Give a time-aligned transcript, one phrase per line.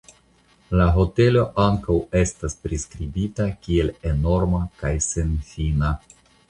[0.79, 5.99] La hotelo ankaŭ estas priskribita kiel enorma kaj senfina.